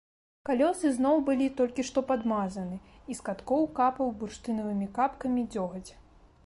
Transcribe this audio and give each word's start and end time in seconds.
Калёсы 0.47 0.87
зноў 0.95 1.19
былі 1.27 1.47
толькі 1.59 1.85
што 1.89 2.03
падмазаны, 2.13 2.77
і 3.09 3.19
з 3.19 3.29
каткоў 3.29 3.69
капаў 3.81 4.07
бурштынавымі 4.23 4.87
капкамі 4.99 5.41
дзёгаць. 5.57 5.87